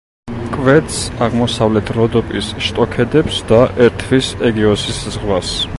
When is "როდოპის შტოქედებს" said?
1.99-3.39